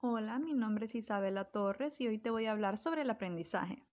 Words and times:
Hola, 0.00 0.38
mi 0.38 0.52
nombre 0.52 0.84
es 0.84 0.94
Isabela 0.94 1.46
Torres 1.46 2.00
y 2.00 2.06
hoy 2.06 2.18
te 2.18 2.30
voy 2.30 2.46
a 2.46 2.52
hablar 2.52 2.78
sobre 2.78 3.02
el 3.02 3.10
aprendizaje. 3.10 3.84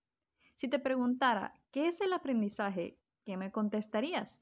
Si 0.54 0.67
te 0.67 0.78
preguntara, 0.78 1.59
¿qué 1.71 1.88
es 1.88 2.00
el 2.00 2.13
aprendizaje? 2.13 3.00
¿Qué 3.25 3.37
me 3.37 3.51
contestarías? 3.51 4.39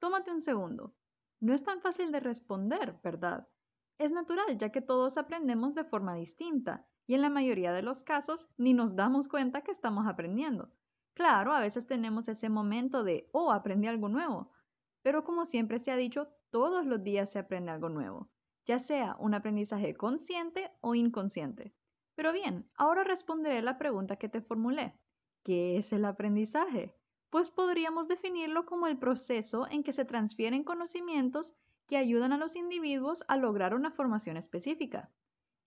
Tómate 0.00 0.30
un 0.30 0.42
segundo. 0.42 0.94
No 1.40 1.54
es 1.54 1.64
tan 1.64 1.80
fácil 1.80 2.12
de 2.12 2.20
responder, 2.20 3.00
¿verdad? 3.02 3.48
Es 3.96 4.12
natural, 4.12 4.58
ya 4.58 4.70
que 4.70 4.82
todos 4.82 5.16
aprendemos 5.16 5.74
de 5.74 5.84
forma 5.84 6.14
distinta 6.14 6.86
y 7.06 7.14
en 7.14 7.22
la 7.22 7.30
mayoría 7.30 7.72
de 7.72 7.80
los 7.80 8.02
casos 8.02 8.46
ni 8.58 8.74
nos 8.74 8.94
damos 8.94 9.28
cuenta 9.28 9.62
que 9.62 9.70
estamos 9.70 10.06
aprendiendo. 10.06 10.74
Claro, 11.14 11.54
a 11.54 11.60
veces 11.60 11.86
tenemos 11.86 12.28
ese 12.28 12.50
momento 12.50 13.02
de, 13.02 13.30
oh, 13.32 13.50
aprendí 13.50 13.88
algo 13.88 14.10
nuevo, 14.10 14.52
pero 15.00 15.24
como 15.24 15.46
siempre 15.46 15.78
se 15.78 15.90
ha 15.90 15.96
dicho, 15.96 16.28
todos 16.50 16.84
los 16.84 17.00
días 17.00 17.32
se 17.32 17.38
aprende 17.38 17.70
algo 17.70 17.88
nuevo 17.88 18.28
ya 18.68 18.78
sea 18.78 19.16
un 19.18 19.32
aprendizaje 19.32 19.96
consciente 19.96 20.70
o 20.82 20.94
inconsciente. 20.94 21.72
Pero 22.14 22.34
bien, 22.34 22.68
ahora 22.76 23.02
responderé 23.02 23.62
la 23.62 23.78
pregunta 23.78 24.16
que 24.16 24.28
te 24.28 24.42
formulé. 24.42 24.94
¿Qué 25.42 25.78
es 25.78 25.90
el 25.94 26.04
aprendizaje? 26.04 26.94
Pues 27.30 27.50
podríamos 27.50 28.08
definirlo 28.08 28.66
como 28.66 28.86
el 28.86 28.98
proceso 28.98 29.66
en 29.70 29.82
que 29.82 29.94
se 29.94 30.04
transfieren 30.04 30.64
conocimientos 30.64 31.56
que 31.86 31.96
ayudan 31.96 32.34
a 32.34 32.36
los 32.36 32.56
individuos 32.56 33.24
a 33.26 33.38
lograr 33.38 33.74
una 33.74 33.90
formación 33.90 34.36
específica. 34.36 35.10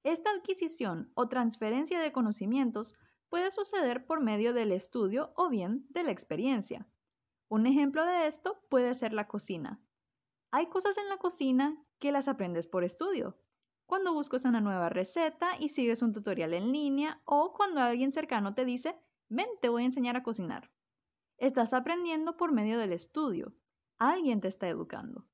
Esta 0.03 0.29
adquisición 0.29 1.11
o 1.15 1.27
transferencia 1.27 1.99
de 1.99 2.11
conocimientos 2.11 2.93
puede 3.29 3.49
suceder 3.49 4.05
por 4.05 4.21
medio 4.21 4.53
del 4.53 4.71
estudio 4.71 5.33
o 5.35 5.49
bien 5.49 5.87
de 5.89 6.03
la 6.03 6.11
experiencia. 6.11 6.87
Un 7.49 7.65
ejemplo 7.65 8.05
de 8.05 8.27
esto 8.27 8.61
puede 8.69 8.93
ser 8.93 9.11
la 9.11 9.27
cocina. 9.27 9.81
Hay 10.53 10.67
cosas 10.67 10.97
en 10.97 11.07
la 11.07 11.17
cocina 11.17 11.81
que 11.99 12.11
las 12.11 12.27
aprendes 12.27 12.67
por 12.67 12.83
estudio. 12.83 13.37
Cuando 13.85 14.13
buscas 14.13 14.43
una 14.43 14.59
nueva 14.59 14.89
receta 14.89 15.57
y 15.57 15.69
sigues 15.69 16.01
un 16.01 16.11
tutorial 16.11 16.53
en 16.53 16.73
línea 16.73 17.21
o 17.23 17.53
cuando 17.53 17.79
alguien 17.79 18.11
cercano 18.11 18.53
te 18.53 18.65
dice, 18.65 18.95
ven, 19.29 19.47
te 19.61 19.69
voy 19.69 19.83
a 19.83 19.85
enseñar 19.85 20.17
a 20.17 20.23
cocinar. 20.23 20.69
Estás 21.37 21.73
aprendiendo 21.73 22.35
por 22.35 22.51
medio 22.51 22.79
del 22.79 22.91
estudio. 22.91 23.53
Alguien 23.97 24.41
te 24.41 24.49
está 24.49 24.67
educando. 24.67 25.25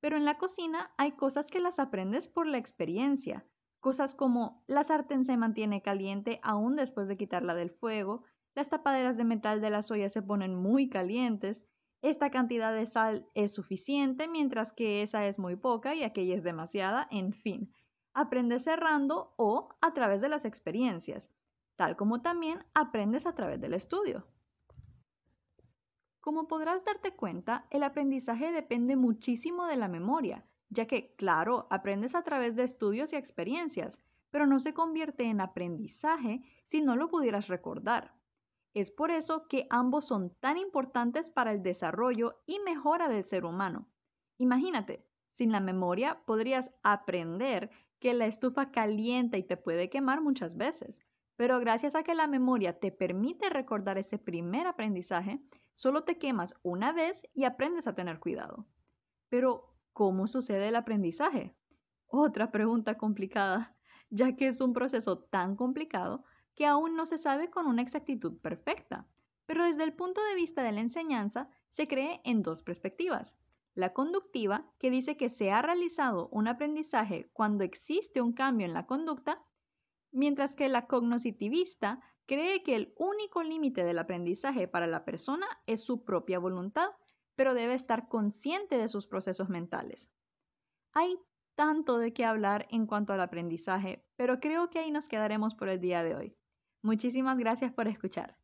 Pero 0.00 0.16
en 0.16 0.24
la 0.24 0.38
cocina 0.38 0.94
hay 0.96 1.12
cosas 1.12 1.50
que 1.50 1.58
las 1.58 1.80
aprendes 1.80 2.28
por 2.28 2.46
la 2.46 2.58
experiencia. 2.58 3.44
Cosas 3.80 4.14
como 4.14 4.62
la 4.68 4.84
sartén 4.84 5.24
se 5.24 5.36
mantiene 5.36 5.82
caliente 5.82 6.38
aún 6.42 6.76
después 6.76 7.08
de 7.08 7.16
quitarla 7.16 7.54
del 7.54 7.70
fuego, 7.70 8.22
las 8.54 8.68
tapaderas 8.68 9.16
de 9.16 9.24
metal 9.24 9.60
de 9.60 9.70
las 9.70 9.90
ollas 9.90 10.12
se 10.12 10.22
ponen 10.22 10.54
muy 10.54 10.88
calientes, 10.88 11.64
esta 12.02 12.30
cantidad 12.30 12.74
de 12.74 12.86
sal 12.86 13.26
es 13.34 13.52
suficiente, 13.52 14.26
mientras 14.26 14.72
que 14.72 15.02
esa 15.02 15.26
es 15.26 15.38
muy 15.38 15.56
poca 15.56 15.94
y 15.94 16.02
aquella 16.02 16.34
es 16.34 16.42
demasiada, 16.42 17.06
en 17.10 17.32
fin. 17.32 17.72
Aprendes 18.14 18.64
cerrando 18.64 19.34
o 19.36 19.68
a 19.80 19.92
través 19.92 20.20
de 20.20 20.28
las 20.28 20.44
experiencias, 20.44 21.30
tal 21.76 21.96
como 21.96 22.22
también 22.22 22.64
aprendes 22.74 23.26
a 23.26 23.34
través 23.34 23.60
del 23.60 23.74
estudio. 23.74 24.26
Como 26.20 26.48
podrás 26.48 26.84
darte 26.84 27.12
cuenta, 27.12 27.66
el 27.70 27.82
aprendizaje 27.82 28.50
depende 28.52 28.96
muchísimo 28.96 29.66
de 29.66 29.76
la 29.76 29.88
memoria, 29.88 30.44
ya 30.68 30.86
que, 30.86 31.14
claro, 31.16 31.66
aprendes 31.70 32.14
a 32.14 32.22
través 32.22 32.56
de 32.56 32.64
estudios 32.64 33.12
y 33.12 33.16
experiencias, 33.16 34.00
pero 34.30 34.46
no 34.46 34.60
se 34.60 34.74
convierte 34.74 35.24
en 35.24 35.40
aprendizaje 35.40 36.42
si 36.64 36.80
no 36.80 36.96
lo 36.96 37.08
pudieras 37.08 37.48
recordar. 37.48 38.14
Es 38.72 38.90
por 38.90 39.10
eso 39.10 39.46
que 39.48 39.66
ambos 39.70 40.06
son 40.06 40.34
tan 40.36 40.56
importantes 40.56 41.30
para 41.30 41.52
el 41.52 41.62
desarrollo 41.62 42.40
y 42.46 42.60
mejora 42.60 43.08
del 43.08 43.24
ser 43.24 43.44
humano. 43.44 43.88
Imagínate, 44.38 45.06
sin 45.32 45.52
la 45.52 45.60
memoria 45.60 46.22
podrías 46.24 46.70
aprender 46.82 47.70
que 47.98 48.14
la 48.14 48.26
estufa 48.26 48.70
calienta 48.70 49.38
y 49.38 49.42
te 49.42 49.56
puede 49.56 49.90
quemar 49.90 50.20
muchas 50.20 50.56
veces, 50.56 51.00
pero 51.36 51.58
gracias 51.58 51.94
a 51.94 52.02
que 52.02 52.14
la 52.14 52.26
memoria 52.26 52.78
te 52.78 52.92
permite 52.92 53.50
recordar 53.50 53.98
ese 53.98 54.18
primer 54.18 54.66
aprendizaje, 54.66 55.40
solo 55.72 56.04
te 56.04 56.18
quemas 56.18 56.54
una 56.62 56.92
vez 56.92 57.22
y 57.34 57.44
aprendes 57.44 57.86
a 57.86 57.94
tener 57.94 58.20
cuidado. 58.20 58.66
Pero, 59.28 59.74
¿cómo 59.92 60.26
sucede 60.26 60.68
el 60.68 60.76
aprendizaje? 60.76 61.54
Otra 62.06 62.50
pregunta 62.50 62.98
complicada, 62.98 63.76
ya 64.10 64.36
que 64.36 64.48
es 64.48 64.60
un 64.60 64.72
proceso 64.72 65.18
tan 65.18 65.56
complicado 65.56 66.24
que 66.54 66.66
aún 66.66 66.96
no 66.96 67.06
se 67.06 67.18
sabe 67.18 67.50
con 67.50 67.66
una 67.66 67.82
exactitud 67.82 68.38
perfecta, 68.38 69.06
pero 69.46 69.64
desde 69.64 69.84
el 69.84 69.94
punto 69.94 70.22
de 70.24 70.34
vista 70.34 70.62
de 70.62 70.72
la 70.72 70.80
enseñanza 70.80 71.48
se 71.70 71.88
cree 71.88 72.20
en 72.24 72.42
dos 72.42 72.62
perspectivas. 72.62 73.36
La 73.74 73.92
conductiva, 73.92 74.70
que 74.78 74.90
dice 74.90 75.16
que 75.16 75.28
se 75.28 75.52
ha 75.52 75.62
realizado 75.62 76.28
un 76.32 76.48
aprendizaje 76.48 77.30
cuando 77.32 77.64
existe 77.64 78.20
un 78.20 78.32
cambio 78.32 78.66
en 78.66 78.74
la 78.74 78.86
conducta, 78.86 79.42
mientras 80.10 80.54
que 80.54 80.68
la 80.68 80.86
cognoscitivista 80.86 82.00
cree 82.26 82.62
que 82.62 82.76
el 82.76 82.94
único 82.96 83.42
límite 83.42 83.84
del 83.84 83.98
aprendizaje 83.98 84.68
para 84.68 84.86
la 84.86 85.04
persona 85.04 85.46
es 85.66 85.80
su 85.80 86.04
propia 86.04 86.38
voluntad, 86.38 86.90
pero 87.34 87.54
debe 87.54 87.74
estar 87.74 88.08
consciente 88.08 88.76
de 88.76 88.88
sus 88.88 89.06
procesos 89.06 89.48
mentales. 89.48 90.12
Hay 90.92 91.18
tanto 91.60 91.98
de 91.98 92.14
qué 92.14 92.24
hablar 92.24 92.66
en 92.70 92.86
cuanto 92.86 93.12
al 93.12 93.20
aprendizaje, 93.20 94.02
pero 94.16 94.40
creo 94.40 94.70
que 94.70 94.78
ahí 94.78 94.90
nos 94.90 95.08
quedaremos 95.08 95.54
por 95.54 95.68
el 95.68 95.78
día 95.78 96.02
de 96.02 96.14
hoy. 96.14 96.34
Muchísimas 96.80 97.36
gracias 97.36 97.70
por 97.70 97.86
escuchar. 97.86 98.39